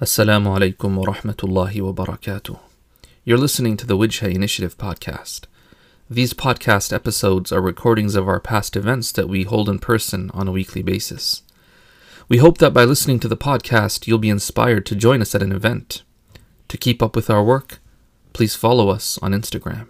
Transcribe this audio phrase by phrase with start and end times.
[0.00, 2.56] Assalamu alaikum wa rahmatullahi wa barakatuh.
[3.24, 5.46] You're listening to the Wijha Initiative podcast.
[6.08, 10.46] These podcast episodes are recordings of our past events that we hold in person on
[10.46, 11.42] a weekly basis.
[12.28, 15.42] We hope that by listening to the podcast, you'll be inspired to join us at
[15.42, 16.04] an event.
[16.68, 17.80] To keep up with our work,
[18.32, 19.88] please follow us on Instagram.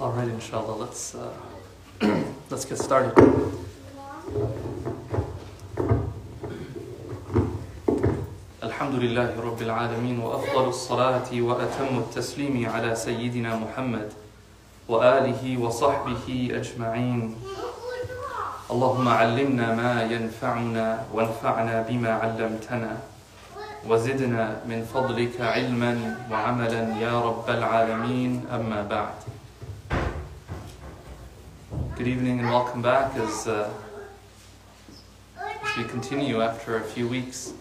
[0.00, 1.34] All right, inshallah, let's uh,
[2.48, 3.12] let's get started.
[8.76, 14.12] الحمد لله رب العالمين وأفضل الصلاة وأتم التسليم على سيدنا محمد
[14.88, 16.26] وآله وصحبه
[16.60, 17.36] أجمعين.
[18.70, 22.92] اللهم علمنا ما ينفعنا وانفعنا بما علمتنا
[23.88, 25.92] وزدنا من فضلك علما
[26.30, 28.44] وعملا يا رب العالمين.
[28.52, 29.16] أما بعد.
[31.96, 33.16] Good evening and welcome back.
[33.16, 33.72] As, uh,
[35.64, 37.55] as we continue after a few weeks.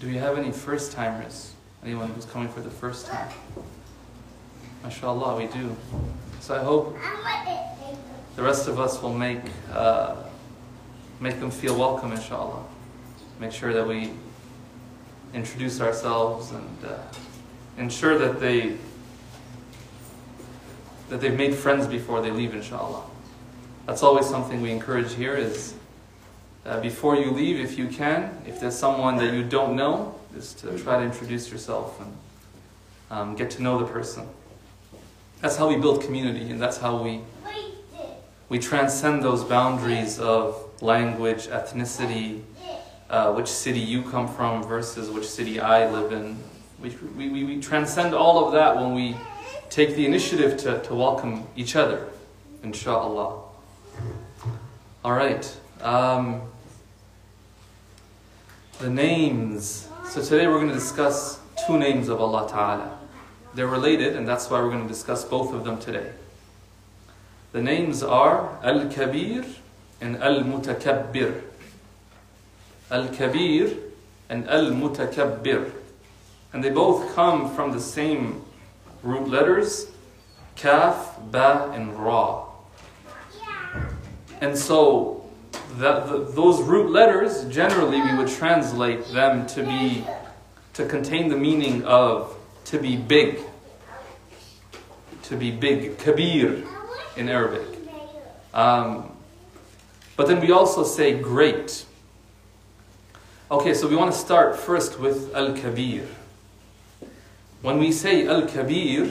[0.00, 1.52] Do we have any first timers?
[1.84, 3.28] Anyone who's coming for the first time?
[4.82, 5.76] MashaAllah, we do.
[6.40, 6.96] So I hope
[8.34, 10.16] the rest of us will make, uh,
[11.20, 12.64] make them feel welcome, inshallah.
[13.40, 14.12] Make sure that we
[15.34, 16.96] introduce ourselves and uh,
[17.76, 18.78] ensure that they
[21.10, 23.02] that they've made friends before they leave, inshallah.
[23.84, 25.74] That's always something we encourage here is
[26.66, 30.58] uh, before you leave, if you can, if there's someone that you don't know, just
[30.60, 32.16] to try to introduce yourself and
[33.10, 34.28] um, get to know the person.
[35.40, 37.22] That's how we build community, and that's how we
[38.50, 42.42] we transcend those boundaries of language, ethnicity,
[43.08, 46.36] uh, which city you come from versus which city I live in.
[46.82, 49.16] We, we, we transcend all of that when we
[49.68, 52.08] take the initiative to, to welcome each other,
[52.64, 53.40] inshallah.
[55.04, 55.56] All right.
[55.82, 56.42] Um,
[58.80, 59.88] the names.
[60.10, 62.98] So today we're going to discuss two names of Allah Ta'ala.
[63.54, 66.10] They're related, and that's why we're going to discuss both of them today.
[67.52, 69.46] The names are Al Kabir
[70.02, 71.44] and Al Mutakabbir.
[72.90, 73.74] Al Kabir
[74.28, 75.72] and Al Mutakabbir.
[76.52, 78.44] And they both come from the same
[79.02, 79.86] root letters
[80.56, 82.44] Kaf, Ba, and Ra.
[84.42, 85.19] And so
[85.78, 90.04] that the, those root letters generally we would translate them to be
[90.74, 92.36] to contain the meaning of
[92.66, 93.40] to be big.
[95.24, 96.64] To be big kabir
[97.16, 97.66] in arabic.
[98.52, 99.12] Um,
[100.16, 101.84] but then we also say great.
[103.50, 106.06] Okay so we want to start first with al-kabir.
[107.62, 109.10] When we say al-kabir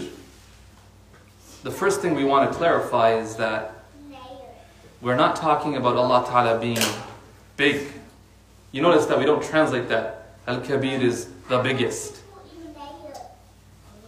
[1.63, 3.78] the first thing we want to clarify is that
[5.01, 6.77] we're not talking about Allah Ta'ala being
[7.55, 7.87] big.
[8.71, 10.35] You notice that we don't translate that.
[10.45, 12.21] Al Kabir is the biggest,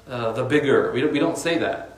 [0.09, 0.91] uh, the bigger.
[0.91, 1.97] We don't, we don't say that.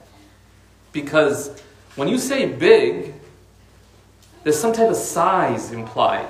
[0.91, 1.59] Because
[1.95, 3.15] when you say big,
[4.43, 6.29] there's some type of size implied.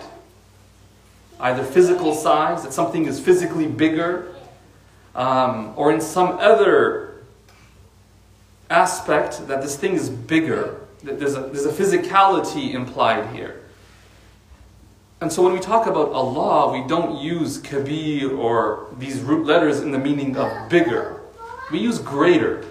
[1.40, 4.34] Either physical size, that something is physically bigger,
[5.16, 7.24] um, or in some other
[8.69, 13.62] aspect that this thing is bigger there's a, there's a physicality implied here.
[15.22, 19.80] And so when we talk about Allah, we don't use kabir or these root letters
[19.80, 21.22] in the meaning of bigger.
[21.72, 22.66] We use greater.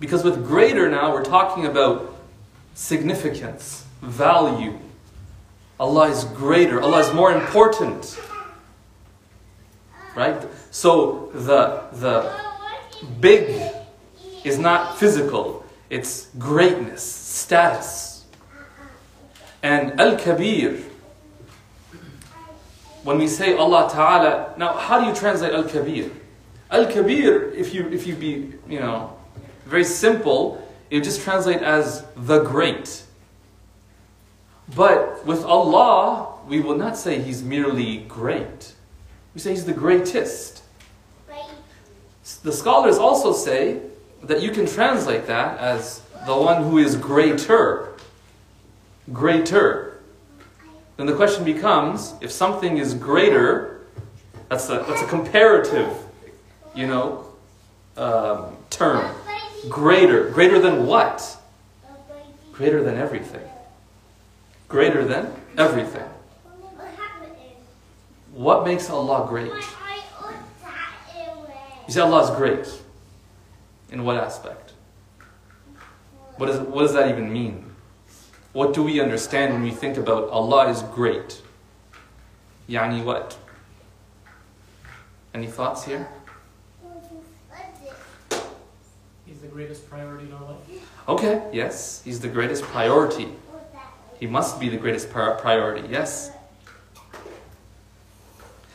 [0.00, 2.16] Because with greater now, we're talking about
[2.74, 4.78] significance, value.
[5.78, 8.18] Allah is greater, Allah is more important.
[10.14, 10.42] Right?
[10.70, 12.32] So the, the
[13.20, 13.72] big
[14.44, 18.24] is not physical, it's greatness, status.
[19.62, 20.82] And Al Kabir,
[23.02, 26.10] when we say Allah Ta'ala, now how do you translate Al Kabir?
[26.70, 29.16] Al Kabir, if you, if you be, you know,
[29.66, 33.02] very simple, it just translate as the great.
[34.74, 38.74] But with Allah, we will not say He's merely great.
[39.34, 40.62] We say He's the greatest.
[42.42, 43.80] The scholars also say
[44.26, 47.92] that you can translate that as the one who is greater.
[49.12, 49.98] Greater.
[50.96, 53.80] Then the question becomes if something is greater,
[54.48, 55.92] that's a, that's a comparative,
[56.74, 57.26] you know,
[57.96, 59.14] um, term.
[59.68, 60.30] Greater.
[60.30, 61.36] Greater than what?
[62.52, 63.46] Greater than everything.
[64.68, 66.08] Greater than everything.
[68.32, 69.52] What makes Allah great?
[71.86, 72.66] You say Allah is great.
[73.90, 74.72] In what aspect?
[76.36, 77.64] What, is, what does that even mean?
[78.52, 81.42] What do we understand when we think about Allah is great?
[82.68, 83.38] Yani what?
[85.34, 86.08] Any thoughts here?
[89.26, 90.58] He's the greatest priority in our life.
[91.08, 93.28] Okay, yes, he's the greatest priority.
[94.18, 96.30] He must be the greatest pri- priority, yes.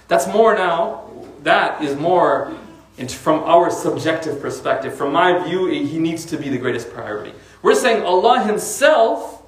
[0.07, 1.09] That's more now,
[1.43, 2.55] that is more
[3.01, 4.93] in- from our subjective perspective.
[4.93, 7.33] From my view, eh, he needs to be the greatest priority.
[7.63, 9.41] We're saying Allah Himself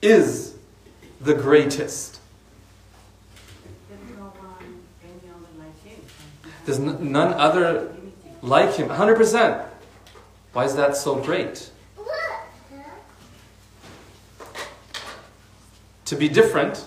[0.00, 0.54] is
[1.20, 2.20] the greatest.
[6.64, 7.90] There's none other
[8.40, 9.66] like Him, 100%.
[10.52, 11.70] Why is that so great?
[16.06, 16.84] To be different,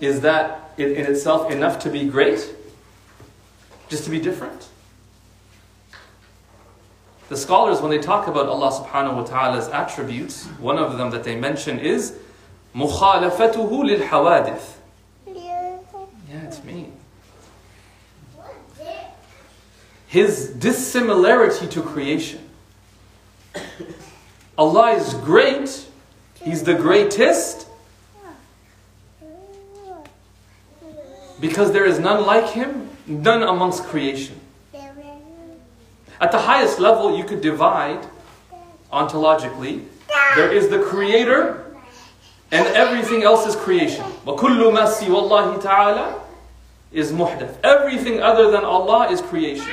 [0.00, 2.54] is that in, in itself enough to be great?
[3.88, 4.68] Just to be different?
[7.31, 11.23] The scholars, when they talk about Allah subhanahu wa ta'ala's attributes, one of them that
[11.23, 12.13] they mention is
[12.73, 14.61] مخالفته للحوادث.
[15.25, 16.91] Yeah, it's me.
[20.07, 22.49] His dissimilarity to creation.
[24.57, 25.85] Allah is great,
[26.35, 27.67] He's the greatest,
[31.41, 34.39] because there is none like Him, none amongst creation.
[36.21, 38.05] At the highest level, you could divide
[38.91, 39.85] ontologically.
[40.35, 41.65] There is the Creator,
[42.51, 44.03] and everything else is creation.
[44.25, 46.21] وَكُلُّ مَا سِوَى اللَّهِ تَعَالَى
[46.91, 47.57] is muhdath.
[47.63, 49.67] Everything other than Allah is creation.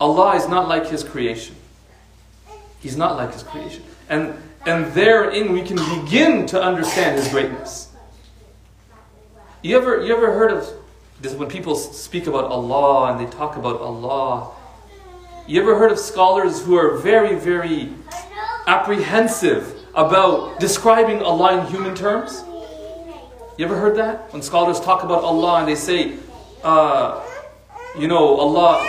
[0.00, 1.54] Allah is not like His creation.
[2.80, 3.82] He's not like His creation.
[4.08, 7.90] And, and therein we can begin to understand His greatness.
[9.62, 10.68] You ever, you ever heard of
[11.20, 14.50] this when people speak about Allah and they talk about Allah?
[15.46, 17.92] You ever heard of scholars who are very, very
[18.66, 22.42] apprehensive about describing Allah in human terms?
[23.56, 24.32] You ever heard that?
[24.32, 26.16] When scholars talk about Allah and they say,
[26.64, 27.24] uh,
[27.98, 28.84] you know, Allah,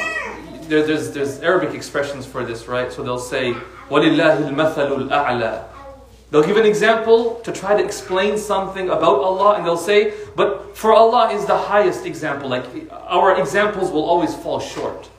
[0.63, 2.91] there, there's, there's Arabic expressions for this, right?
[2.91, 3.53] So they'll say,
[3.89, 5.63] وَلِلَّهِ الْمَثَلُ الْأَعْلَى
[6.29, 10.75] They'll give an example to try to explain something about Allah and they'll say, but
[10.75, 12.49] for Allah is the highest example.
[12.49, 15.09] Like our examples will always fall short.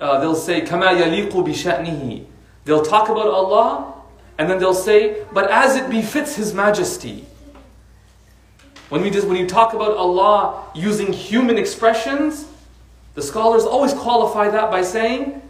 [0.00, 2.24] Uh, they'll say, كَمَا يَلِيقُ بِشَأْنِهِ
[2.64, 3.94] They'll talk about Allah
[4.38, 7.24] and then they'll say, but as it befits His Majesty.
[8.88, 12.46] When, we just, when you talk about Allah using human expressions,
[13.14, 15.40] the scholars always qualify that by saying,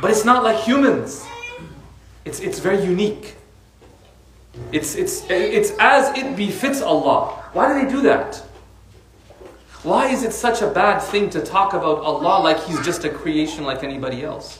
[0.00, 1.24] but it's not like humans.
[2.24, 3.36] It's, it's very unique.
[4.72, 7.42] It's, it's, it's as it befits Allah.
[7.52, 8.42] Why do they do that?
[9.87, 13.09] Why is it such a bad thing to talk about Allah like He's just a
[13.09, 14.59] creation like anybody else?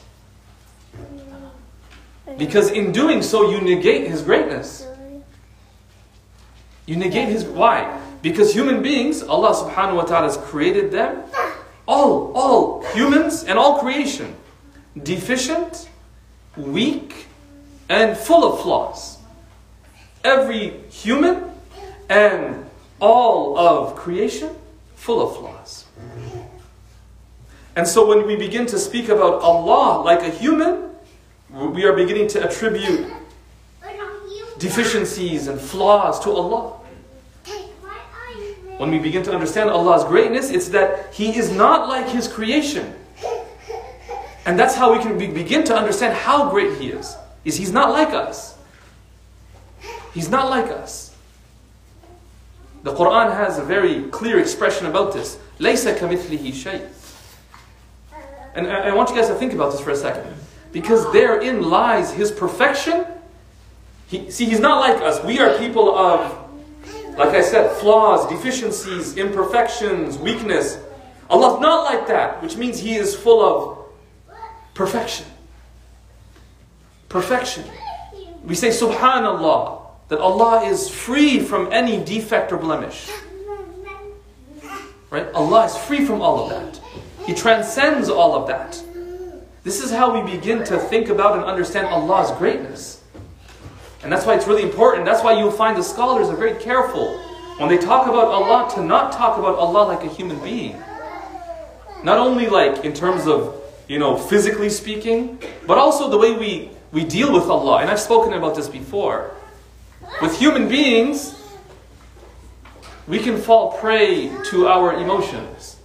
[2.38, 4.88] Because in doing so, you negate His greatness.
[6.86, 7.44] You negate His.
[7.44, 8.00] Why?
[8.22, 11.24] Because human beings, Allah subhanahu wa ta'ala has created them,
[11.86, 14.34] all, all humans and all creation,
[15.02, 15.90] deficient,
[16.56, 17.26] weak,
[17.90, 19.18] and full of flaws.
[20.24, 21.52] Every human
[22.08, 22.64] and
[22.98, 24.56] all of creation
[24.98, 25.84] full of flaws.
[27.76, 30.90] And so when we begin to speak about Allah like a human,
[31.50, 33.06] we are beginning to attribute
[34.58, 36.74] deficiencies and flaws to Allah.
[38.78, 42.94] When we begin to understand Allah's greatness, it's that He is not like His creation.
[44.46, 47.16] And that's how we can be- begin to understand how great He is.
[47.44, 48.56] Is He's not like us.
[50.14, 51.07] He's not like us.
[52.83, 55.37] The Quran has a very clear expression about this.
[55.59, 56.89] لَيْسَ كَمِثْلِهِ شَيْءٍ
[58.55, 60.25] And I I want you guys to think about this for a second.
[60.71, 63.05] Because therein lies His perfection.
[64.07, 65.23] He, see, He's not like us.
[65.23, 66.19] We are people of,
[67.17, 70.77] like I said, flaws, deficiencies, imperfections, weakness.
[71.29, 73.77] Allah's not like that, which means He is full of
[74.73, 75.25] perfection.
[77.07, 77.63] Perfection.
[78.43, 79.76] We say Subhanallah,
[80.08, 83.10] that Allah is free from any defect or blemish.
[85.10, 85.30] Right?
[85.32, 86.80] Allah is free from all of that.
[87.26, 88.82] He transcends all of that.
[89.62, 93.02] This is how we begin to think about and understand Allah's greatness.
[94.02, 95.04] And that's why it's really important.
[95.04, 97.18] That's why you'll find the scholars are very careful
[97.58, 100.80] when they talk about Allah to not talk about Allah like a human being.
[102.04, 106.70] Not only like in terms of, you know, physically speaking, but also the way we,
[106.92, 107.78] we deal with Allah.
[107.78, 109.34] And I've spoken about this before.
[110.20, 111.34] With human beings,
[113.06, 115.76] we can fall prey to our emotions.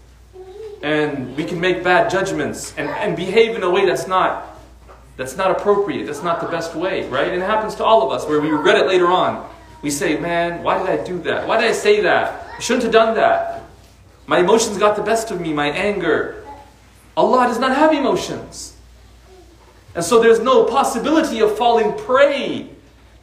[0.82, 4.50] And we can make bad judgments and, and behave in a way that's not
[5.16, 7.28] that's not appropriate, that's not the best way, right?
[7.28, 9.48] And it happens to all of us where we regret it later on.
[9.84, 11.48] We say, man, why did I do that?
[11.48, 12.48] Why did I say that?
[12.58, 13.62] I shouldn't have done that.
[14.26, 16.44] My emotions got the best of me, my anger.
[17.16, 18.76] Allah does not have emotions.
[19.94, 22.70] And so there's no possibility of falling prey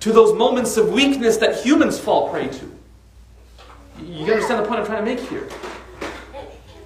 [0.00, 2.72] to those moments of weakness that humans fall prey to.
[4.02, 5.46] You understand the point I'm trying to make here?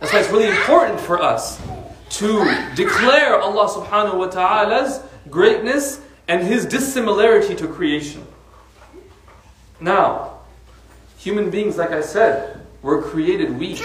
[0.00, 1.60] That's why it's really important for us
[2.10, 2.44] to
[2.74, 8.26] declare Allah subhanahu wa ta'ala's greatness and His dissimilarity to creation.
[9.80, 10.40] Now,
[11.18, 13.78] human beings, like I said, were created weak,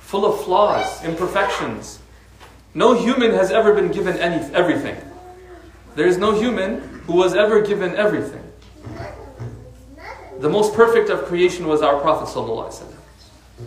[0.00, 2.00] full of flaws, imperfections.
[2.74, 4.96] No human has ever been given any, everything.
[5.94, 8.45] There is no human who was ever given everything.
[10.40, 12.26] The most perfect of creation was our Prophet.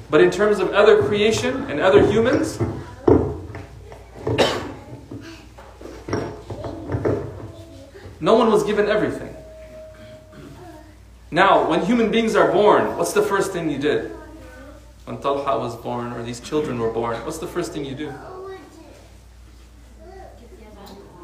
[0.10, 2.60] But in terms of other creation and other humans,
[8.20, 9.36] no one was given everything.
[11.32, 14.12] Now, when human beings are born, what's the first thing you did?
[15.06, 18.14] When Talha was born or these children were born, what's the first thing you do?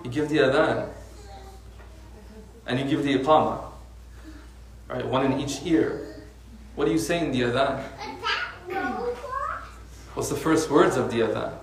[0.03, 0.89] You give the adhan.
[2.67, 3.74] And you give the iqamah.
[4.87, 6.15] Right, one in each ear.
[6.75, 7.83] What do you say in the adhan?
[10.13, 11.53] What's the first words of the adhan?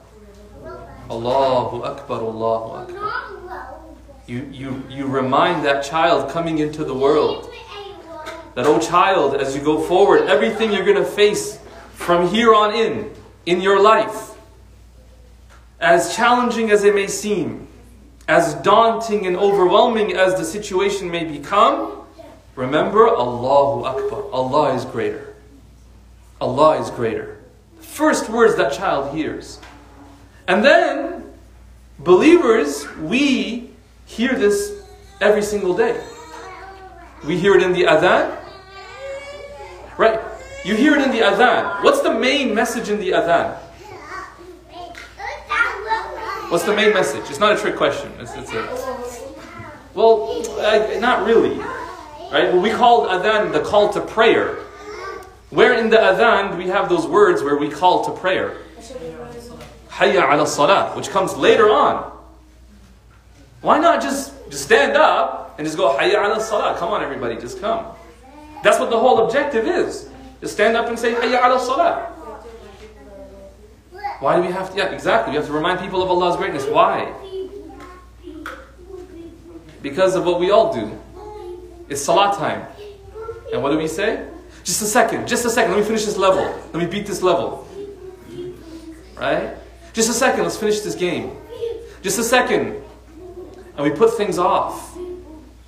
[1.08, 3.78] Allahu Akbar, Allahu Akbar.
[4.26, 7.50] You, you, you remind that child coming into the world
[8.54, 11.58] that, oh child, as you go forward, everything you're going to face
[11.94, 13.12] from here on in,
[13.46, 14.30] in your life,
[15.80, 17.68] as challenging as it may seem,
[18.28, 22.01] as daunting and overwhelming as the situation may become,
[22.54, 24.30] remember Allahu Akbar.
[24.32, 25.34] Allah is greater.
[26.40, 27.38] Allah is greater.
[27.80, 29.60] First words that child hears.
[30.48, 31.32] And then,
[31.98, 33.70] believers, we
[34.06, 34.82] hear this
[35.20, 36.02] every single day.
[37.24, 38.36] We hear it in the adhan.
[39.96, 40.20] Right?
[40.64, 41.82] You hear it in the adhan.
[41.84, 43.56] What's the main message in the adhan?
[46.50, 47.22] What's the main message?
[47.30, 48.12] It's not a trick question.
[48.18, 49.32] It's, it's a,
[49.94, 50.42] well,
[51.00, 51.58] not really.
[52.32, 52.50] Right?
[52.50, 54.54] Well, we call adhan the call to prayer.
[55.50, 58.56] Where in the adhan do we have those words where we call to prayer?
[59.90, 62.10] Hayya ala salah, which comes later on.
[63.60, 66.78] Why not just, just stand up and just go Hayya ala salah?
[66.78, 67.84] Come on, everybody, just come.
[68.64, 70.08] That's what the whole objective is.
[70.40, 72.08] Just stand up and say Hayya ala salah.
[74.20, 74.78] Why do we have to?
[74.78, 75.32] Yeah, exactly.
[75.32, 76.64] We have to remind people of Allah's greatness.
[76.64, 77.12] Why?
[79.82, 80.98] Because of what we all do.
[81.92, 82.66] It's salah time.
[83.52, 84.26] And what do we say?
[84.64, 86.42] Just a second, just a second, let me finish this level.
[86.72, 87.68] Let me beat this level.
[89.14, 89.54] Right?
[89.92, 91.36] Just a second, let's finish this game.
[92.00, 92.82] Just a second.
[93.76, 94.96] And we put things off.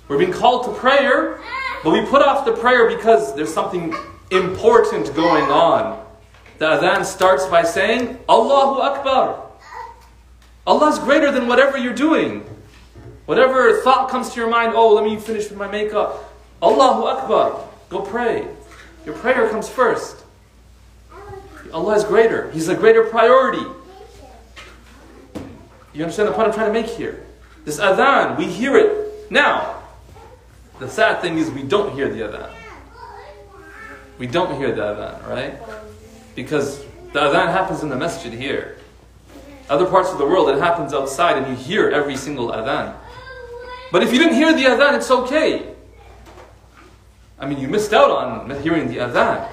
[0.07, 1.41] We're being called to prayer,
[1.83, 3.93] but we put off the prayer because there's something
[4.31, 6.03] important going on.
[6.57, 9.45] The adhan starts by saying, Allahu Akbar.
[10.65, 12.43] Allah is greater than whatever you're doing.
[13.25, 16.33] Whatever thought comes to your mind, oh, let me finish with my makeup.
[16.61, 17.67] Allahu Akbar.
[17.89, 18.47] Go pray.
[19.05, 20.23] Your prayer comes first.
[21.73, 22.51] Allah is greater.
[22.51, 23.65] He's a greater priority.
[25.93, 27.25] You understand the point I'm trying to make here?
[27.63, 29.31] This adhan, we hear it.
[29.31, 29.81] Now,
[30.79, 32.51] the sad thing is we don't hear the adhan.
[34.17, 35.57] We don't hear the adhan, right?
[36.35, 36.79] Because
[37.13, 38.77] the adhan happens in the masjid here.
[39.69, 42.95] Other parts of the world, it happens outside and you hear every single adhan.
[43.95, 45.73] But if you didn't hear the adhan, it's okay.
[47.39, 49.47] I mean, you missed out on hearing the adhan.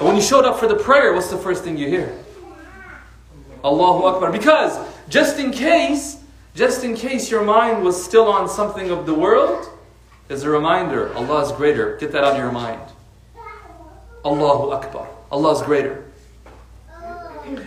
[0.00, 2.12] But when you showed up for the prayer, what's the first thing you hear?
[3.62, 4.32] Allahu Akbar.
[4.32, 4.76] Because
[5.08, 6.20] just in case,
[6.56, 9.68] just in case your mind was still on something of the world,
[10.28, 11.96] as a reminder, Allah is greater.
[11.98, 12.82] Get that out of your mind.
[14.24, 15.08] Allahu Akbar.
[15.30, 16.04] Allah is greater.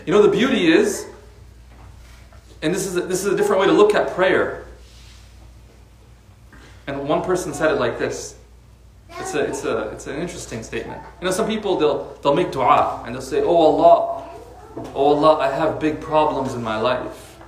[0.05, 1.07] You know, the beauty is,
[2.61, 4.64] and this is, a, this is a different way to look at prayer.
[6.87, 8.35] And one person said it like this.
[9.09, 11.01] It's, a, it's, a, it's an interesting statement.
[11.21, 14.29] You know, some people, they'll, they'll make dua and they'll say, Oh Allah,
[14.93, 17.39] Oh Allah, I have big problems in my life.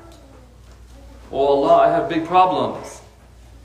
[1.32, 3.02] Oh Allah, I have big problems.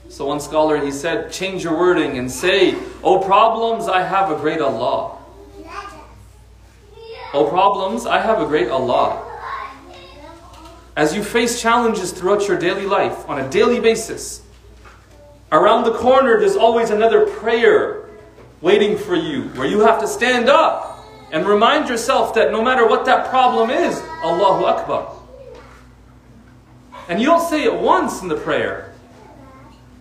[0.08, 4.36] So one scholar, he said, change your wording and say, Oh problems, I have a
[4.36, 5.18] great Allah.
[7.34, 9.28] Oh problems, I have a great Allah.
[10.96, 14.41] As you face challenges throughout your daily life on a daily basis,
[15.52, 18.09] around the corner there's always another prayer
[18.61, 22.87] waiting for you where you have to stand up and remind yourself that no matter
[22.87, 25.16] what that problem is, Allahu Akbar.
[27.09, 28.92] And you don't say it once in the prayer.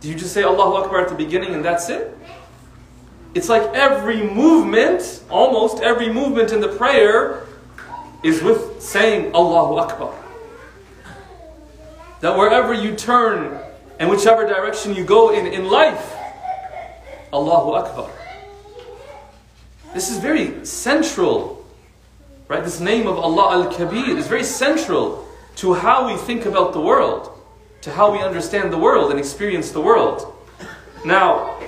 [0.02, 2.18] Do you just say Allahu Akbar at the beginning and that's it?
[3.34, 7.46] it's like every movement, almost every movement in the prayer,
[8.24, 10.14] is with saying Allahu Akbar.
[12.20, 13.58] That wherever you turn
[14.02, 16.16] and whichever direction you go in in life,
[17.32, 18.10] Allahu Akbar.
[19.94, 21.64] This is very central,
[22.48, 22.64] right?
[22.64, 25.28] This name of Allah Al Kabir is very central
[25.58, 27.30] to how we think about the world,
[27.82, 30.34] to how we understand the world and experience the world.
[31.06, 31.60] Now,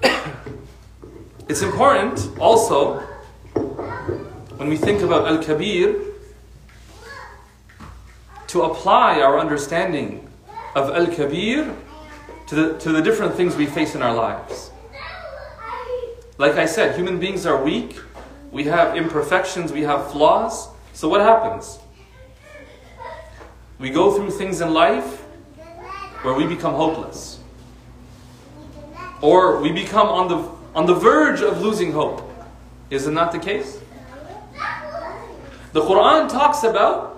[1.48, 3.00] it's important also
[4.58, 6.09] when we think about Al Kabir
[8.50, 10.28] to apply our understanding
[10.74, 11.72] of Al Kabir
[12.48, 14.72] to the, to the different things we face in our lives.
[16.36, 18.00] Like I said, human beings are weak,
[18.50, 20.68] we have imperfections, we have flaws.
[20.94, 21.78] So what happens?
[23.78, 25.20] We go through things in life
[26.22, 27.38] where we become hopeless.
[29.22, 32.28] Or we become on the, on the verge of losing hope.
[32.90, 33.78] Is it not the case?
[35.72, 37.09] The Quran talks about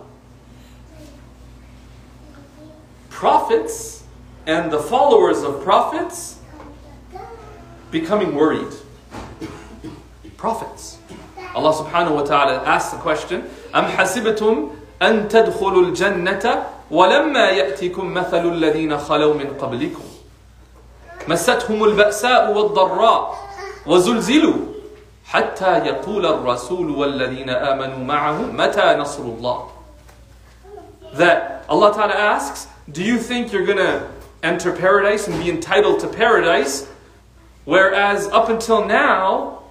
[3.22, 4.04] prophets
[4.46, 6.40] and the followers of prophets
[7.92, 8.74] becoming worried.
[10.38, 10.98] Prophets.
[11.56, 14.70] Allah subhanahu wa ta'ala asks the question, أم حسبتم
[15.02, 20.04] أن تدخلوا الجنة ولما يأتكم مثل الذين خلوا من قبلكم
[21.28, 23.38] مستهم البأساء والضراء
[23.86, 24.56] وزلزلوا
[25.26, 29.68] حتى يقول الرسول والذين آمنوا معه متى نصر الله
[31.14, 34.11] That Allah Ta'ala asks, do you think you're gonna
[34.43, 36.89] enter paradise and be entitled to paradise
[37.65, 39.63] whereas up until now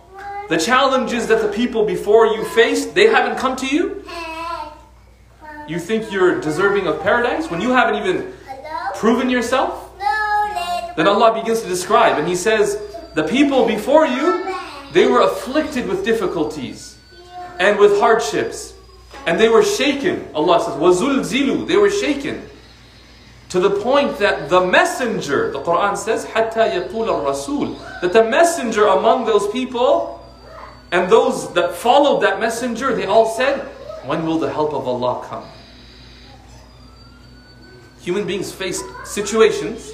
[0.50, 4.04] the challenges that the people before you faced, they haven't come to you?
[5.68, 8.34] You think you're deserving of paradise when you haven't even
[8.96, 9.90] proven yourself?
[10.96, 12.78] Then Allah begins to describe, and He says,
[13.14, 14.54] The people before you,
[14.92, 16.98] they were afflicted with difficulties
[17.60, 18.74] and with hardships,
[19.26, 20.28] and they were shaken.
[20.36, 22.50] Allah says, zilu, They were shaken
[23.51, 28.87] to the point that the messenger, the Quran says, حَتَّى يَقُولَ الرَّسُولُ That the messenger
[28.87, 30.21] among those people
[30.93, 33.61] and those that followed that messenger, they all said,
[34.05, 35.45] When will the help of Allah come?
[38.01, 39.93] Human beings face situations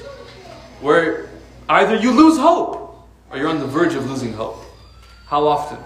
[0.80, 1.30] where
[1.68, 4.62] either you lose hope or you're on the verge of losing hope.
[5.26, 5.78] How often?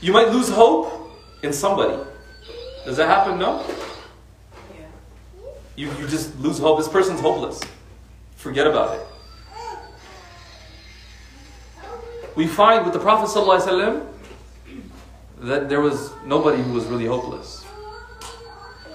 [0.00, 1.96] You might lose hope in somebody.
[2.84, 3.38] Does that happen?
[3.38, 3.64] No?
[5.77, 6.79] You, you just lose hope.
[6.79, 7.61] This person's hopeless.
[8.35, 9.07] Forget about it.
[12.37, 14.05] we find with the Prophet ﷺ
[15.39, 17.65] that there was nobody who was really hopeless.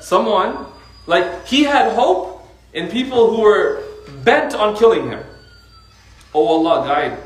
[0.00, 0.64] Someone,
[1.06, 3.82] like, he had hope in people who were
[4.22, 5.24] bent on killing him.
[6.32, 7.18] Oh Allah, guide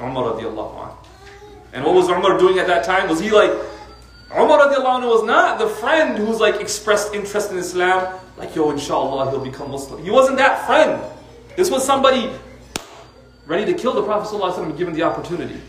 [0.00, 0.96] Umar radiallahu anhu.
[1.72, 3.08] And what was Umar doing at that time?
[3.08, 3.52] Was he like,
[4.32, 8.70] Umar radiallahu anhu was not the friend who's like expressed interest in Islam, like, yo,
[8.70, 10.02] inshallah, he'll become Muslim.
[10.02, 11.02] He wasn't that friend.
[11.56, 12.30] This was somebody
[13.46, 15.60] ready to kill the Prophet ﷺ given the opportunity.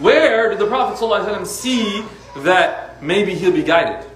[0.00, 2.04] Where did the Prophet ﷺ see
[2.38, 4.08] that maybe he'll be guided?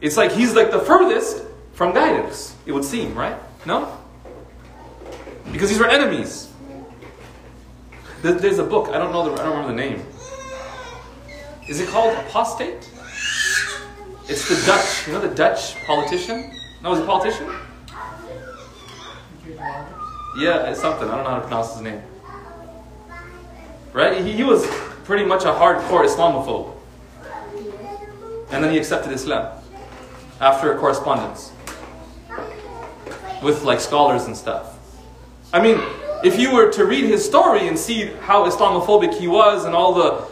[0.00, 3.36] It's like he's like the furthest from guidance, it would seem, right?
[3.64, 3.96] No?
[5.50, 6.52] Because these were enemies.
[8.22, 10.04] There's a book, I don't know the, I don't remember the name.
[11.68, 12.90] Is it called Apostate?
[14.30, 16.52] It's the Dutch, you know the Dutch politician?
[16.84, 17.52] No, is a politician?
[20.38, 21.08] Yeah, it's something.
[21.08, 22.00] I don't know how to pronounce his name.
[23.92, 24.24] Right?
[24.24, 24.64] He, he was
[25.02, 26.76] pretty much a hardcore Islamophobe.
[28.52, 29.60] And then he accepted Islam
[30.40, 31.50] after a correspondence
[33.42, 34.78] with like scholars and stuff.
[35.52, 35.82] I mean,
[36.22, 39.92] if you were to read his story and see how Islamophobic he was and all
[39.92, 40.24] the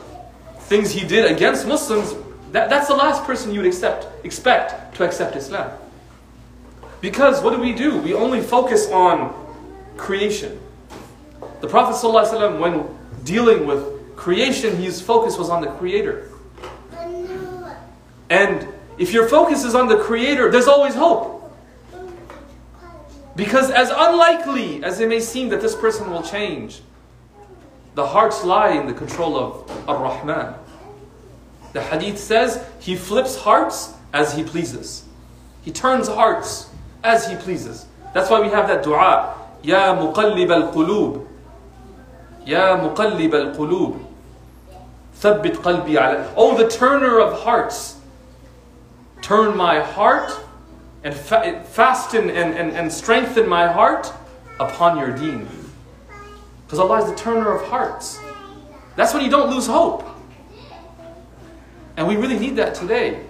[0.67, 2.15] things he did against Muslims,
[2.53, 5.71] that, that's the last person you would accept, expect to accept Islam.
[7.01, 7.99] Because what do we do?
[7.99, 9.35] We only focus on
[9.97, 10.61] creation.
[11.61, 12.87] The Prophet ﷺ, when
[13.25, 16.31] dealing with creation, his focus was on the Creator.
[18.31, 21.37] And if your focus is on the Creator, there's always hope.
[23.37, 26.81] Because as unlikely as it may seem that this person will change,
[27.95, 30.55] the hearts lie in the control of Ar-Rahman.
[31.73, 35.05] The hadith says he flips hearts as he pleases.
[35.63, 36.71] He turns hearts
[37.05, 37.87] as he pleases.
[38.15, 39.35] That's why we have that dua.
[39.63, 41.27] Ya muqallib al-qulub.
[42.47, 44.05] Ya muqallib al-qulub.
[45.17, 46.33] Thabbit qalbi ala.
[46.37, 47.99] Oh, the turner of hearts.
[49.21, 50.33] Turn my heart
[51.05, 54.13] and fa- fasten and, and, and strengthen my heart
[54.61, 55.47] upon your deen.
[56.65, 58.19] Because Allah is the turner of hearts.
[58.97, 60.05] That's when you don't lose hope.
[61.99, 63.21] And we really need that today.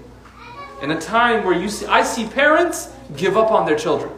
[0.82, 4.12] In a time where you see, I see parents give up on their children.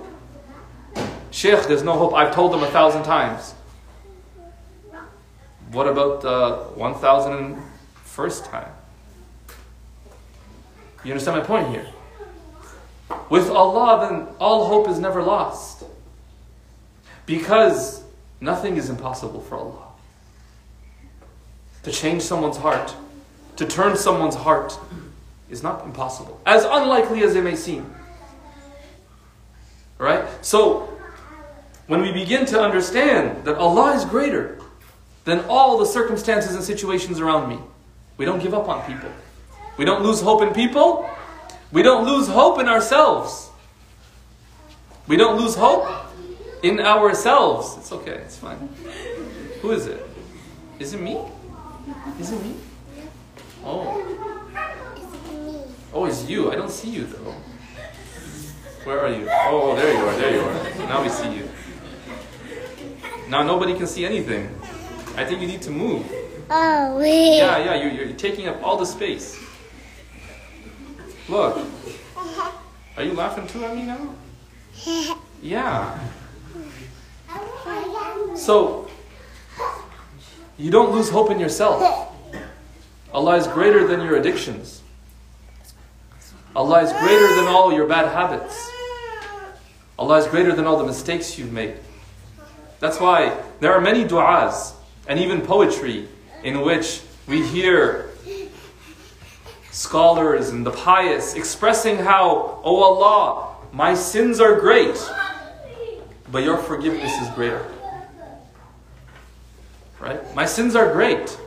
[1.31, 2.15] Sheikh, there's no hope.
[2.15, 3.55] I've told them a thousand times.
[5.71, 8.73] What about the 1001st time?
[11.05, 11.87] You understand my point here?
[13.29, 15.85] With Allah, then all hope is never lost.
[17.25, 18.03] Because
[18.41, 19.87] nothing is impossible for Allah.
[21.85, 22.97] To change someone's heart,
[23.61, 24.79] to turn someone's heart,
[25.51, 26.41] is not impossible.
[26.47, 27.95] As unlikely as it may seem.
[29.99, 30.25] Right?
[30.43, 30.89] So,
[31.87, 34.59] when we begin to understand that Allah is greater
[35.27, 37.59] than all the circumstances and situations around me,
[38.17, 39.11] we don't give up on people.
[39.77, 41.11] We don't lose hope in people.
[41.71, 43.51] We don't lose hope in ourselves.
[45.07, 45.87] We don't lose hope
[46.63, 47.77] in ourselves.
[47.77, 48.71] It's okay, it's fine.
[49.61, 50.03] Who is it?
[50.79, 51.21] Is it me?
[52.19, 52.55] Is it me?
[53.65, 54.07] Oh.
[55.93, 56.53] Oh, it's you.
[56.53, 57.35] I don't see you though.
[58.85, 59.29] Where are you?
[59.29, 60.89] Oh, oh, there you are, there you are.
[60.89, 61.49] Now we see you.
[63.29, 64.49] Now nobody can see anything.
[65.17, 66.07] I think you need to move.
[66.49, 67.39] Oh, wait.
[67.39, 69.39] Yeah, yeah, you're, you're taking up all the space.
[71.29, 71.67] Look.
[72.97, 74.15] Are you laughing too at me now?
[75.43, 75.99] Yeah.
[78.35, 78.91] So,
[80.59, 81.81] you don't lose hope in yourself.
[83.13, 84.83] Allah is greater than your addictions.
[86.55, 88.71] Allah is greater than all your bad habits.
[89.99, 91.75] Allah is greater than all the mistakes you've made.
[92.79, 94.73] That's why there are many du'as
[95.07, 96.09] and even poetry
[96.43, 98.11] in which we hear
[99.71, 104.99] scholars and the pious expressing how, Oh Allah, my sins are great,
[106.33, 107.67] but your forgiveness is greater.
[110.01, 110.35] Right?
[110.35, 111.39] My sins are great,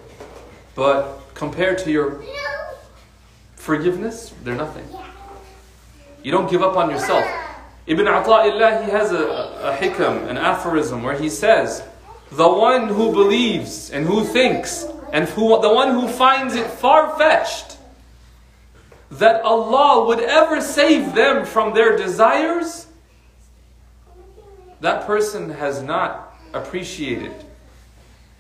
[0.76, 2.24] but compared to your
[3.56, 4.86] forgiveness, they're nothing.
[6.24, 7.26] You don't give up on yourself.
[7.86, 11.84] Ibn Ata'illah, he has a, a, hikam, an aphorism, where he says,
[12.32, 17.18] The one who believes and who thinks, and who, the one who finds it far
[17.18, 17.78] fetched
[19.12, 22.88] that Allah would ever save them from their desires,
[24.82, 27.34] that person has not appreciated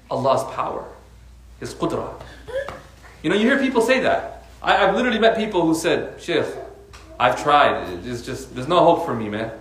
[0.09, 0.85] Allah's power,
[1.59, 2.13] His qudra.
[3.23, 4.43] You know, you hear people say that.
[4.61, 6.45] I, have literally met people who said, Sheikh,
[7.19, 8.05] I've tried.
[8.05, 9.51] It's just, there's no hope for me, man.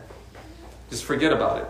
[0.90, 1.66] Just forget about it.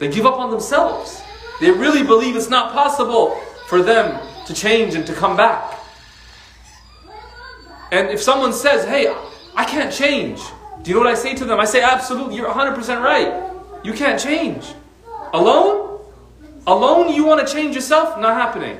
[0.00, 1.22] They give up on themselves.
[1.60, 5.78] They really believe it's not possible for them to change and to come back.
[7.92, 9.14] And if someone says, hey,
[9.54, 10.40] I can't change,
[10.82, 11.60] do you know what I say to them?
[11.60, 13.52] I say, absolutely, you're 100% right.
[13.84, 14.64] You can't change.
[15.32, 16.00] Alone?
[16.66, 18.18] Alone, you want to change yourself?
[18.18, 18.78] Not happening.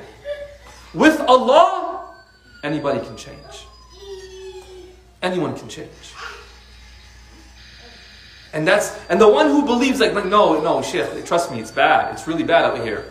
[0.93, 2.13] With Allah,
[2.63, 3.65] anybody can change.
[5.21, 5.89] Anyone can change.
[8.53, 11.71] And that's and the one who believes like, like no, no, Sheikh, trust me, it's
[11.71, 12.13] bad.
[12.13, 13.05] It's really bad out here.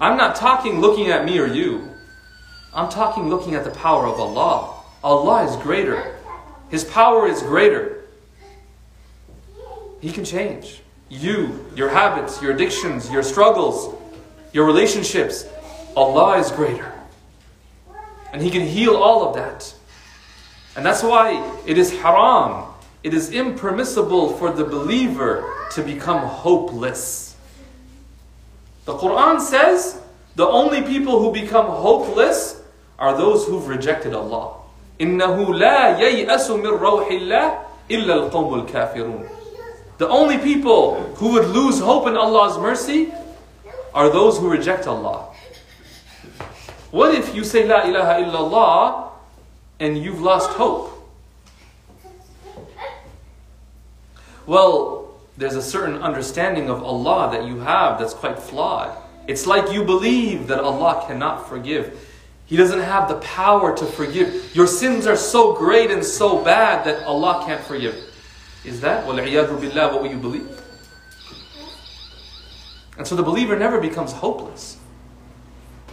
[0.00, 1.88] I'm not talking looking at me or you.
[2.74, 4.74] I'm talking looking at the power of Allah.
[5.04, 6.16] Allah is greater.
[6.70, 8.04] His power is greater.
[10.00, 10.80] He can change.
[11.08, 13.94] You, your habits, your addictions, your struggles,
[14.53, 15.45] your relationships.
[15.95, 16.93] Allah is greater.
[18.33, 19.73] And He can heal all of that.
[20.75, 22.65] And that's why it is haram,
[23.03, 27.35] it is impermissible for the believer to become hopeless.
[28.85, 29.99] The Quran says
[30.35, 32.61] the only people who become hopeless
[32.99, 34.53] are those who've rejected Allah.
[34.99, 37.57] إِنَّهُ لَا يَيْأَسُ مِن رَوْحِ اللَّهِ
[37.89, 39.29] إِلَّا الْقَوْمُ الْكَافِرُونَ
[39.97, 43.11] The only people who would lose hope in Allah's mercy
[43.94, 45.28] are those who reject Allah.
[46.90, 49.10] What if you say La ilaha illallah
[49.80, 50.90] and you've lost hope?
[54.46, 58.96] Well, there's a certain understanding of Allah that you have that's quite flawed.
[59.26, 62.08] It's like you believe that Allah cannot forgive.
[62.46, 64.54] He doesn't have the power to forgive.
[64.54, 67.94] Your sins are so great and so bad that Allah can't forgive.
[68.64, 70.61] Is that billah, what you believe?
[72.96, 74.78] And so the believer never becomes hopeless.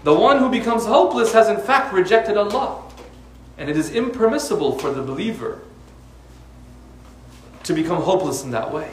[0.04, 2.84] The one who becomes hopeless has in fact rejected Allah.
[3.58, 5.62] And it is impermissible for the believer
[7.64, 8.90] to become hopeless in that way.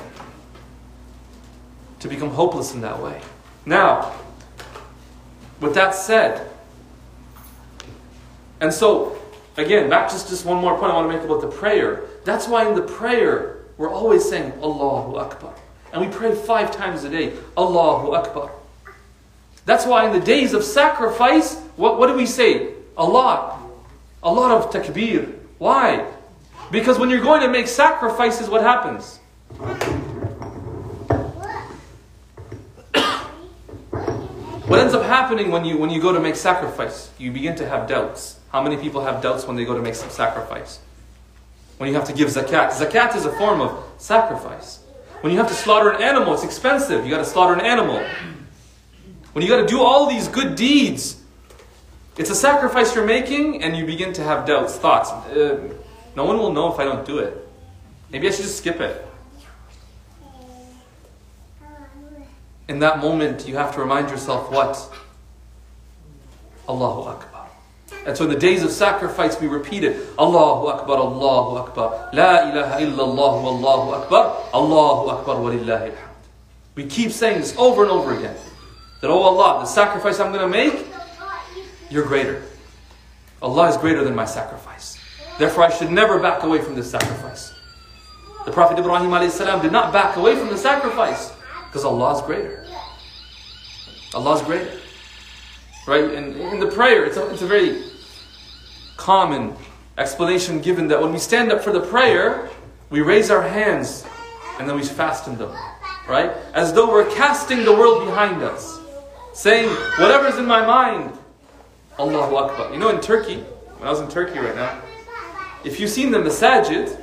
[2.01, 3.21] To become hopeless in that way.
[3.65, 4.13] Now,
[5.61, 6.51] with that said,
[8.61, 9.19] and so
[9.57, 12.05] again, back just, just one more point I want to make about the prayer.
[12.25, 15.55] That's why in the prayer, we're always saying Allahu Akbar.
[15.97, 18.51] And we pray five times a day, Allahu Akbar.
[19.65, 22.75] That's why in the days of sacrifice, what, what do we say?
[22.99, 23.63] A lot.
[24.23, 25.39] A lot of takbir.
[25.57, 26.07] Why?
[26.71, 29.21] Because when you're going to make sacrifices, what happens?
[34.67, 37.11] What ends up happening when you when you go to make sacrifice?
[37.17, 38.39] You begin to have doubts.
[38.53, 40.79] How many people have doubts when they go to make some sacrifice?
[41.79, 42.73] When you have to give zakat.
[42.73, 44.81] Zakat is a form of sacrifice.
[45.21, 47.05] When you have to slaughter an animal, it's expensive.
[47.05, 48.05] You got to slaughter an animal.
[49.33, 51.21] When you got to do all these good deeds,
[52.17, 55.11] it's a sacrifice you're making, and you begin to have doubts, thoughts.
[55.11, 55.75] Uh,
[56.15, 57.47] no one will know if I don't do it.
[58.11, 59.07] Maybe I should just skip it.
[62.69, 64.91] In that moment, you have to remind yourself what?
[66.69, 67.36] Allahu Akbar.
[68.07, 69.97] And so in the days of sacrifice, we repeat it.
[70.17, 72.11] Allahu Akbar, Allahu Akbar.
[72.13, 74.49] La ilaha illallah, Allahu Akbar.
[74.55, 76.23] Allahu Akbar, walillahi alhamd.
[76.77, 78.37] We keep saying this over and over again.
[79.01, 80.87] That, oh Allah, the sacrifice I'm going to make,
[81.91, 82.45] you're greater.
[83.43, 84.99] Allah is greater than my sacrifice.
[85.37, 87.53] Therefore, I should never back away from this sacrifice.
[88.45, 91.33] The Prophet Ibrahim did not back away from the sacrifice
[91.67, 92.65] because Allah is greater.
[94.15, 94.79] Allah is greater.
[95.89, 96.05] Right?
[96.05, 97.83] And in the prayer, it's a, it's a very
[98.97, 99.55] common
[99.99, 102.51] explanation given that when we stand up for the prayer,
[102.91, 104.05] we raise our hands
[104.59, 105.55] and then we fasten them.
[106.09, 106.31] Right?
[106.55, 108.79] As though we're casting the world behind us.
[109.35, 111.13] Saying, whatever's in my mind,
[111.99, 112.73] Allahu Akbar.
[112.73, 114.81] You know, in Turkey, when I was in Turkey right now,
[115.65, 116.99] if you've seen the masajid,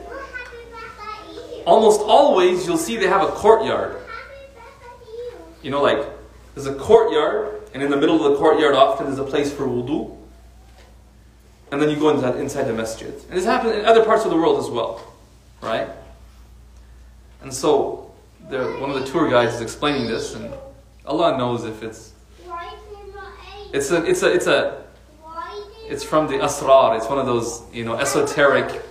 [1.65, 4.01] almost always you'll see they have a courtyard.
[5.62, 6.06] You know, like
[6.56, 9.65] there's a courtyard, and in the middle of the courtyard often there's a place for
[9.65, 10.17] wudu.
[11.73, 13.12] And then you go inside, inside the masjid.
[13.12, 15.03] And this happens in other parts of the world as well,
[15.59, 15.89] right?
[17.41, 18.12] And so
[18.47, 20.53] one of the tour guides is explaining this, and
[21.03, 22.13] Allah knows if it's
[23.73, 24.83] it's a it's a it's a
[25.89, 26.95] it's from the asrar.
[26.95, 28.83] It's one of those you know esoteric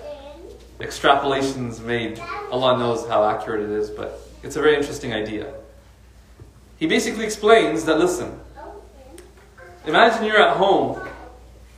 [0.81, 2.21] extrapolations made.
[2.51, 5.55] Allah knows how accurate it is, but it's a very interesting idea.
[6.79, 8.41] He basically explains that listen,
[9.87, 10.99] imagine you're at home,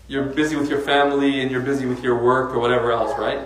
[0.07, 3.40] you're busy with your family and you're busy with your work or whatever else, right?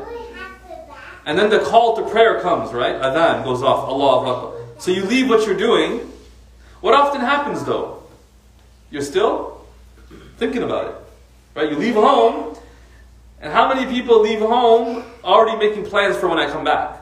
[1.25, 2.95] And then the call to prayer comes, right?
[2.95, 4.55] Adhan goes off, Allah Akbar.
[4.79, 6.11] So you leave what you're doing.
[6.81, 8.03] What often happens though?
[8.91, 9.67] You're still
[10.39, 10.95] thinking about it,
[11.55, 11.71] right?
[11.71, 12.57] You leave home,
[13.41, 16.97] and how many people leave home already making plans for when I come back?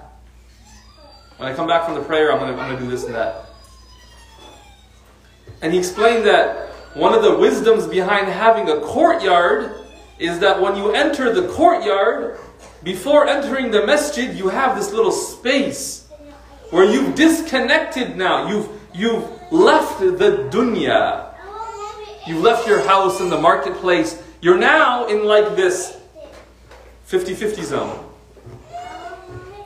[1.37, 3.05] When I come back from the prayer, I'm going to, I'm going to do this
[3.05, 3.47] and that.
[5.63, 6.66] And he explained that
[6.97, 9.85] one of the wisdoms behind having a courtyard
[10.19, 12.39] is that when you enter the courtyard,
[12.83, 16.09] before entering the masjid, you have this little space
[16.71, 18.49] where you've disconnected now.
[18.49, 21.35] You've, you've left the dunya.
[22.27, 24.23] You've left your house in the marketplace.
[24.41, 25.99] You're now in like this
[27.05, 28.05] 50 50 zone.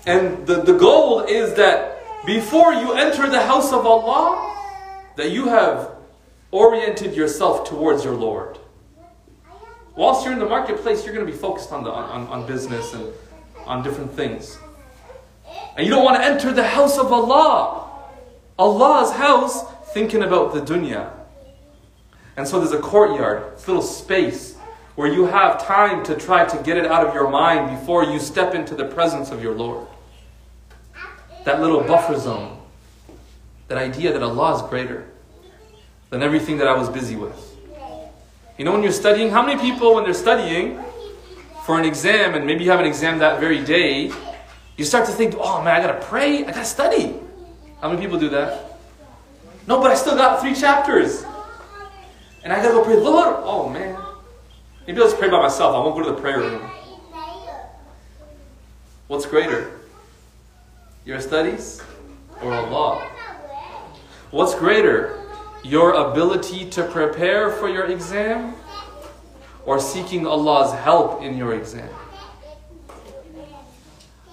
[0.05, 4.49] And the, the goal is that before you enter the house of Allah,
[5.17, 6.00] that you have
[6.51, 8.59] oriented yourself towards your Lord.
[9.97, 12.95] Whilst you're in the marketplace, you're going to be focused on, the, on, on business
[12.95, 13.13] and
[13.67, 14.59] on different things.
[15.77, 17.91] And you don't want to enter the house of Allah,
[18.59, 21.11] Allah's house, thinking about the dunya.
[22.37, 24.57] And so there's a courtyard, this little space
[24.95, 28.19] where you have time to try to get it out of your mind before you
[28.19, 29.87] step into the presence of your Lord.
[31.45, 32.61] That little buffer zone.
[33.69, 35.07] That idea that Allah is greater
[36.11, 37.57] than everything that I was busy with.
[38.59, 40.79] You know, when you're studying, how many people, when they're studying
[41.65, 44.13] for an exam, and maybe you have an exam that very day,
[44.77, 47.15] you start to think, oh man, I gotta pray, I gotta study.
[47.81, 48.79] How many people do that?
[49.67, 51.25] No, but I still got three chapters.
[52.43, 53.37] And I gotta go pray, Lord.
[53.45, 53.97] Oh man.
[54.87, 55.75] Maybe I'll just pray by myself.
[55.75, 56.71] I won't go to the prayer room.
[59.07, 59.81] What's greater?
[61.05, 61.83] Your studies
[62.43, 63.11] or Allah?
[64.31, 65.20] What's greater?
[65.63, 68.55] Your ability to prepare for your exam
[69.67, 71.91] or seeking Allah's help in your exam?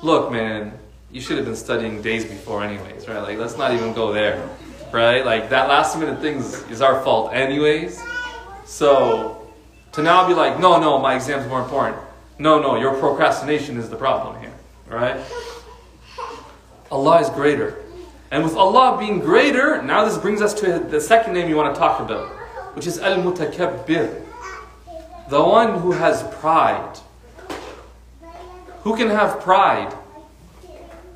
[0.02, 0.78] Look, man,
[1.12, 3.22] you should have been studying days before, anyways, right?
[3.22, 4.48] Like, let's not even go there,
[4.92, 5.26] right?
[5.26, 6.38] Like, that last minute thing
[6.72, 8.02] is our fault, anyways.
[8.66, 9.48] So,
[9.94, 12.02] to now be like, no, no, my exam's more important.
[12.40, 14.54] No, no, your procrastination is the problem here,
[14.88, 15.20] right?
[16.92, 17.84] Allah is greater.
[18.30, 21.74] And with Allah being greater, now this brings us to the second name you want
[21.74, 22.28] to talk about,
[22.76, 24.22] which is Al Mutakabbir,
[25.30, 27.00] the one who has pride.
[28.82, 29.94] Who can have pride?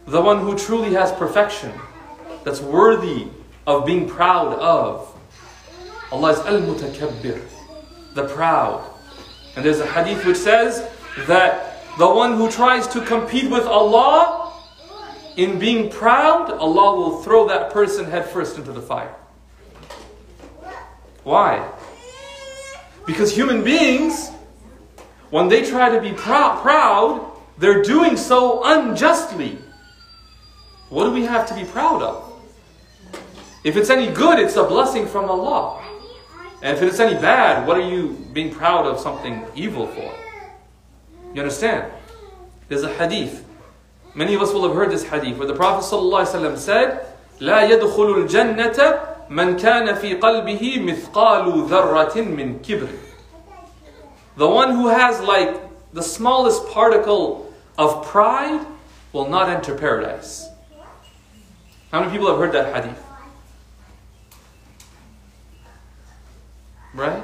[0.07, 1.73] The one who truly has perfection,
[2.43, 3.27] that's worthy
[3.67, 5.07] of being proud of.
[6.11, 7.41] Allah is Al Mutakabbir,
[8.13, 8.89] the proud.
[9.55, 10.89] And there's a hadith which says
[11.27, 14.40] that the one who tries to compete with Allah
[15.37, 19.15] in being proud, Allah will throw that person headfirst into the fire.
[21.23, 21.69] Why?
[23.05, 24.29] Because human beings,
[25.29, 29.57] when they try to be prou- proud, they're doing so unjustly.
[30.89, 32.27] What do we have to be proud of?
[33.63, 35.83] If it's any good, it's a blessing from Allah.
[36.63, 40.13] And if it's any bad, what are you being proud of something evil for?
[41.33, 41.91] You understand?
[42.67, 43.45] There's a hadith.
[44.14, 47.06] Many of us will have heard this hadith where the Prophet ﷺ said,
[47.40, 52.88] لا يدخل الجنة من كان في قلبه مثقال ذرة من كبر.
[54.36, 55.60] The one who has like
[55.92, 58.66] the smallest particle of pride
[59.12, 60.48] will not enter paradise.
[61.92, 63.02] How many people have heard that hadith?
[66.94, 67.22] Right?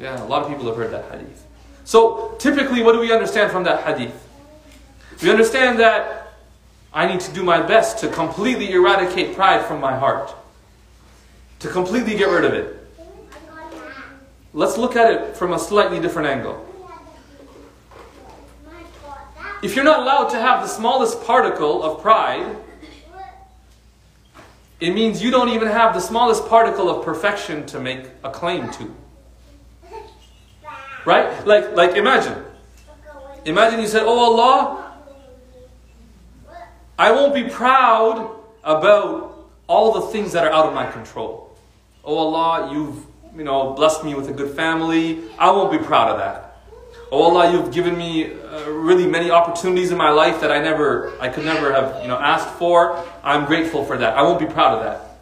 [0.00, 1.46] Yeah, a lot of people have heard that hadith.
[1.84, 4.26] So, typically, what do we understand from that hadith?
[5.22, 6.23] We understand that
[6.95, 10.33] I need to do my best to completely eradicate pride from my heart,
[11.59, 12.87] to completely get rid of it.
[14.53, 16.65] Let's look at it from a slightly different angle.
[19.61, 22.55] If you're not allowed to have the smallest particle of pride,
[24.79, 28.71] it means you don't even have the smallest particle of perfection to make a claim
[28.71, 28.95] to.
[31.03, 31.45] Right?
[31.45, 32.41] Like, like imagine.
[33.43, 34.84] Imagine you said, Oh Allah,
[36.97, 41.55] I won't be proud about all the things that are out of my control.
[42.05, 43.05] Oh Allah, you've
[43.35, 45.23] you know blessed me with a good family.
[45.37, 46.57] I won't be proud of that.
[47.11, 51.13] Oh Allah, you've given me uh, really many opportunities in my life that I never,
[51.19, 53.03] I could never have you know asked for.
[53.23, 54.17] I'm grateful for that.
[54.17, 55.19] I won't be proud of that.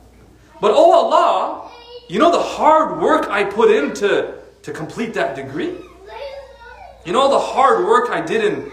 [0.62, 1.72] But oh Allah,
[2.08, 5.76] you know the hard work I put in to, to complete that degree.
[7.04, 8.72] You know the hard work I did in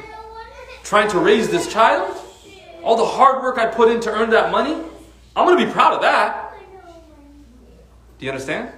[0.84, 2.19] trying to raise this child.
[2.82, 4.74] All the hard work I put in to earn that money.
[5.36, 6.54] I'm going to be proud of that.
[8.18, 8.72] Do you understand?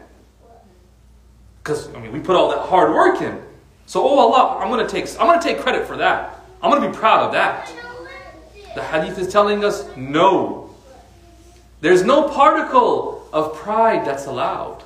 [1.63, 3.41] Because I mean, we put all that hard work in.
[3.87, 6.41] So, oh Allah, I'm going to take I'm going to take credit for that.
[6.63, 7.73] I'm going to be proud of that.
[8.75, 10.75] The hadith is telling us no.
[11.81, 14.85] There's no particle of pride that's allowed.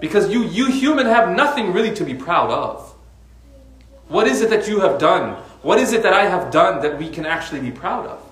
[0.00, 2.94] Because you you human have nothing really to be proud of.
[4.08, 5.40] What is it that you have done?
[5.62, 8.30] What is it that I have done that we can actually be proud of?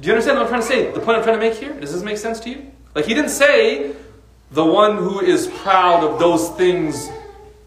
[0.00, 0.90] Do you understand what I'm trying to say?
[0.90, 1.78] The point I'm trying to make here?
[1.78, 2.70] Does this make sense to you?
[2.94, 3.94] Like he didn't say
[4.50, 7.08] the one who is proud of those things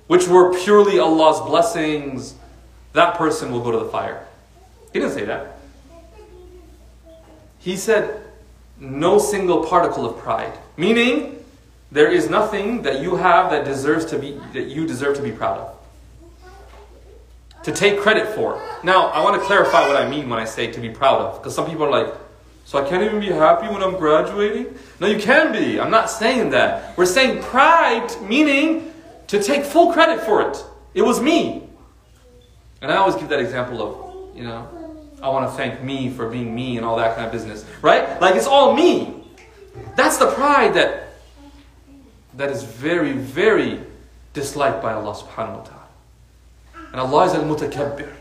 [0.08, 2.36] which were purely Allah's blessings,
[2.92, 4.26] that person will go to the fire.
[4.92, 5.58] He didn't say that.
[7.60, 8.22] He said,
[8.80, 10.54] no single particle of pride.
[10.76, 11.44] Meaning,
[11.92, 15.32] there is nothing that you have that deserves to be that you deserve to be
[15.32, 15.76] proud of.
[17.64, 18.62] To take credit for.
[18.84, 21.40] Now, I want to clarify what I mean when I say to be proud of,
[21.40, 22.14] because some people are like,
[22.66, 24.78] so I can't even be happy when I'm graduating?
[25.00, 25.80] No, you can be.
[25.80, 26.98] I'm not saying that.
[26.98, 28.94] We're saying pride, meaning
[29.28, 30.64] to take full credit for it.
[30.94, 31.64] It was me.
[32.82, 34.68] And I always give that example of, you know,
[35.22, 37.66] I want to thank me for being me and all that kind of business.
[37.82, 38.20] Right?
[38.20, 39.24] Like it's all me.
[39.96, 41.08] That's the pride that
[42.36, 43.80] that is very, very
[44.34, 45.83] disliked by Allah subhanahu wa ta'ala.
[46.94, 48.14] And Allah is al-mutakabbir.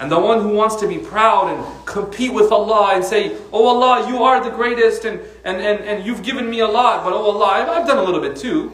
[0.00, 3.66] And the one who wants to be proud and compete with Allah and say, Oh
[3.66, 7.12] Allah, you are the greatest and, and, and, and you've given me a lot, but
[7.12, 8.70] oh Allah, I've, I've done a little bit too.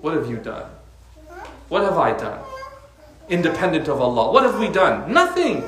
[0.00, 0.70] What have you done?
[1.68, 2.40] What have I done?
[3.28, 4.32] Independent of Allah.
[4.32, 5.12] What have we done?
[5.12, 5.64] Nothing.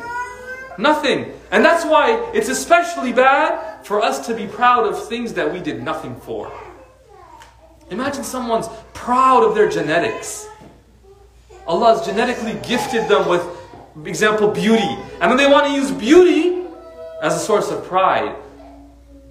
[0.78, 1.32] Nothing.
[1.50, 5.60] And that's why it's especially bad for us to be proud of things that we
[5.60, 6.52] did nothing for.
[7.90, 10.48] Imagine someone's proud of their genetics.
[11.66, 13.44] Allah has genetically gifted them with,
[14.04, 14.96] example, beauty.
[15.20, 16.64] And then they want to use beauty
[17.22, 18.36] as a source of pride.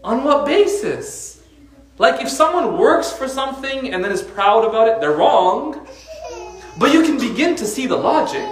[0.03, 1.41] On what basis?
[1.97, 5.87] Like if someone works for something and then is proud about it, they're wrong.
[6.77, 8.45] But you can begin to see the logic.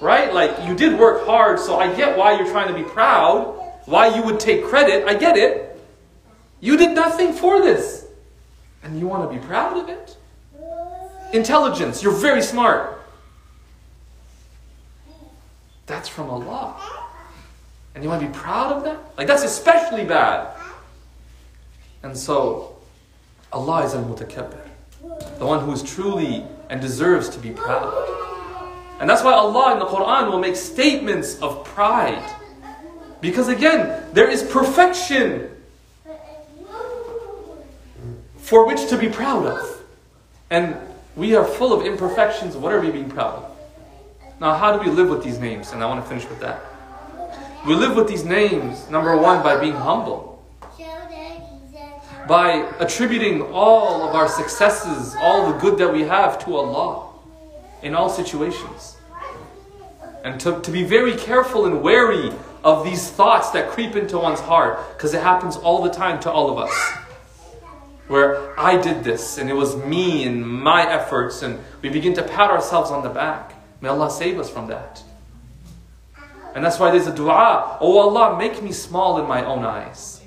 [0.00, 0.32] Right?
[0.32, 3.54] Like you did work hard, so I get why you're trying to be proud,
[3.84, 5.06] why you would take credit.
[5.06, 5.78] I get it.
[6.60, 8.06] You did nothing for this.
[8.82, 10.16] And you want to be proud of it?
[11.32, 13.01] Intelligence, you're very smart.
[15.92, 16.80] That's from Allah.
[17.94, 18.98] And you want to be proud of that?
[19.18, 20.48] Like, that's especially bad.
[22.02, 22.78] And so,
[23.52, 24.66] Allah is al mutakabbir,
[25.38, 27.92] the one who is truly and deserves to be proud.
[29.00, 32.26] And that's why Allah in the Quran will make statements of pride.
[33.20, 35.50] Because again, there is perfection
[38.38, 39.84] for which to be proud of.
[40.48, 40.74] And
[41.16, 42.56] we are full of imperfections.
[42.56, 43.51] What are we being proud of?
[44.42, 45.70] Now, how do we live with these names?
[45.70, 46.64] And I want to finish with that.
[47.64, 50.44] We live with these names, number one, by being humble,
[52.26, 57.12] by attributing all of our successes, all the good that we have to Allah
[57.82, 58.96] in all situations.
[60.24, 62.32] And to, to be very careful and wary
[62.64, 66.32] of these thoughts that creep into one's heart, because it happens all the time to
[66.32, 66.74] all of us.
[68.08, 72.24] Where I did this, and it was me and my efforts, and we begin to
[72.24, 73.51] pat ourselves on the back.
[73.82, 75.02] May Allah save us from that.
[76.54, 77.78] And that's why there's a dua.
[77.80, 80.22] Oh Allah, make me small in my own eyes.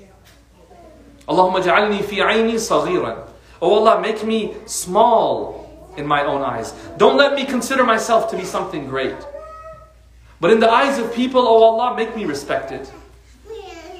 [1.26, 3.26] Allahumma ja'alni fi ayni saghiran.
[3.62, 6.74] Oh Allah, make me small in my own eyes.
[6.98, 9.16] Don't let me consider myself to be something great.
[10.38, 12.86] But in the eyes of people, oh Allah, make me respected.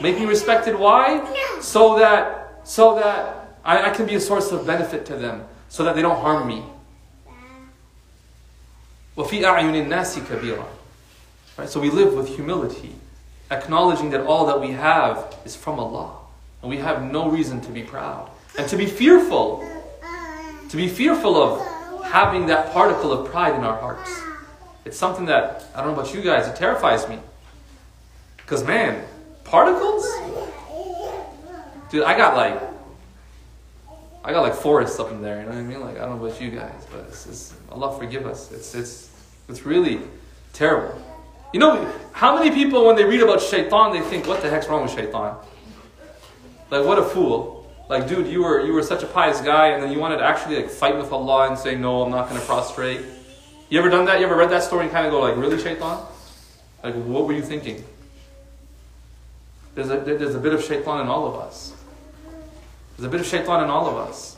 [0.03, 0.77] Make me respected.
[0.77, 1.25] Why?
[1.61, 5.85] So that so that I, I can be a source of benefit to them, so
[5.85, 6.63] that they don't harm me
[9.18, 10.66] وَفِي أَعْيُنِ النَّاسِ كَبِيرًا
[11.58, 11.70] Right?
[11.70, 12.96] So we live with humility,
[13.50, 16.18] acknowledging that all that we have is from Allah.
[16.62, 18.30] And we have no reason to be proud.
[18.58, 19.68] And to be fearful.
[20.70, 24.12] To be fearful of having that particle of pride in our hearts.
[24.86, 27.20] It's something that, I don't know about you guys, it terrifies me.
[28.38, 29.06] Because, man,
[29.44, 30.06] particles?
[31.90, 32.62] Dude, I got like,
[34.27, 35.81] I got like forests up in there, you know what I mean?
[35.81, 38.51] Like, I don't know about you guys, but it's, it's Allah forgive us.
[38.51, 39.09] It's, it's,
[39.49, 40.01] it's really
[40.53, 41.01] terrible.
[41.53, 44.67] You know, how many people, when they read about shaitan, they think, what the heck's
[44.67, 45.37] wrong with shaitan?
[46.71, 47.71] Like, what a fool.
[47.89, 50.25] Like, dude, you were, you were such a pious guy, and then you wanted to
[50.25, 53.03] actually like fight with Allah and say, no, I'm not going to prostrate.
[53.69, 54.19] You ever done that?
[54.19, 56.05] You ever read that story and kind of go like, really, shaitan?
[56.83, 57.85] Like, what were you thinking?
[59.77, 61.75] There's a, there's a bit of shaitan in all of us.
[62.97, 64.37] There's a bit of shaitan in all of us.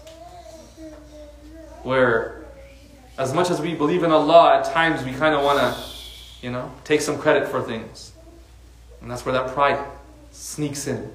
[1.84, 2.44] Where,
[3.16, 5.80] as much as we believe in Allah, at times we kind of want to,
[6.42, 8.12] you know, take some credit for things.
[9.00, 9.78] And that's where that pride
[10.32, 11.12] sneaks in.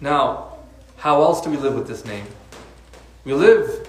[0.00, 0.54] Now,
[0.96, 2.26] how else do we live with this name?
[3.24, 3.88] We live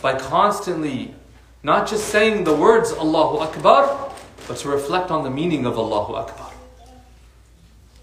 [0.00, 1.14] by constantly
[1.62, 4.12] not just saying the words Allahu Akbar,
[4.48, 6.52] but to reflect on the meaning of Allahu Akbar.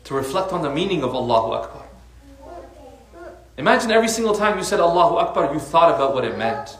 [0.03, 1.82] To reflect on the meaning of Allahu Akbar.
[3.57, 6.77] Imagine every single time you said Allahu Akbar, you thought about what it meant.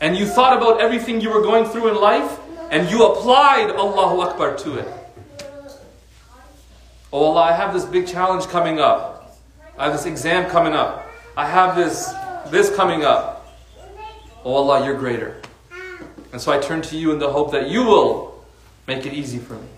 [0.00, 2.38] And you thought about everything you were going through in life,
[2.70, 4.88] and you applied Allahu Akbar to it.
[7.12, 9.38] Oh Allah, I have this big challenge coming up.
[9.78, 11.06] I have this exam coming up.
[11.36, 12.12] I have this
[12.50, 13.54] this coming up.
[14.44, 15.40] Oh Allah, you're greater.
[16.32, 18.44] And so I turn to you in the hope that you will
[18.86, 19.68] make it easy for me.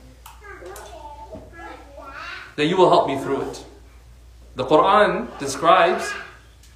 [2.57, 3.65] That you will help me through it.
[4.56, 6.12] The Quran describes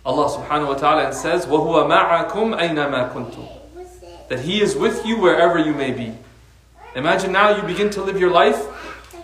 [0.06, 5.20] Allah subhanahu wa ta'ala and says, وَهُوَ مَعَكُمْ أَيْنَمَا كُنْتُمْ That He is with you
[5.20, 6.14] wherever you may be.
[6.96, 8.66] Imagine now you begin to live your life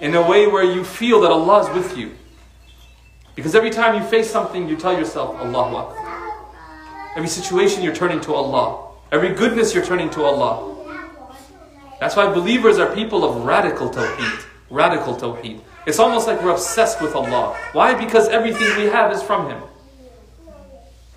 [0.02, 2.12] in a way where you feel that Allah is with you.
[3.36, 7.14] Because every time you face something, you tell yourself, Allahu Akbar.
[7.16, 8.92] Every situation, you're turning to Allah.
[9.12, 10.70] Every goodness, you're turning to Allah.
[12.00, 14.46] That's why believers are people of radical tawheed.
[14.70, 15.62] Radical tawheed.
[15.87, 17.57] It's almost like we're obsessed with Allah.
[17.73, 17.95] Why?
[17.95, 19.63] Because everything we have is from Him.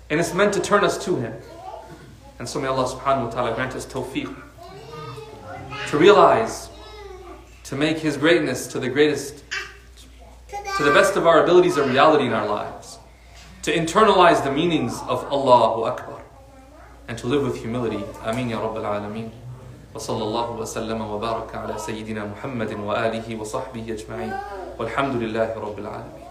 [0.08, 1.34] And it's meant to turn us to Him.
[2.38, 4.34] And so may Allah subhanahu wa ta'ala grant us tawfiq.
[5.88, 6.70] To realize,
[7.64, 9.44] to make His greatness to the greatest,
[10.76, 12.98] to the best of our abilities a reality in our lives.
[13.62, 16.22] To internalize the meanings of Allahu Akbar.
[17.08, 18.02] And to live with humility.
[18.22, 19.30] Ameen ya Rabbil Alameen.
[19.94, 24.32] وصلى الله وسلم وبارك على سيدنا محمد وآله وصحبه أجمعين.
[24.78, 26.22] والحمد لله رب العالمين.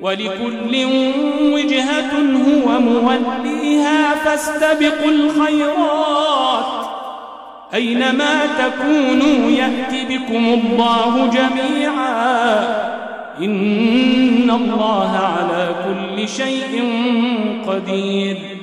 [0.00, 0.74] ولكل
[1.54, 2.12] وجهة
[2.46, 6.86] هو موليها فاستبقوا الخيرات.
[7.74, 12.86] أينما تكونوا يأتي بكم الله جميعا.
[13.38, 16.84] إن الله على كل شيء
[17.66, 18.55] قدير.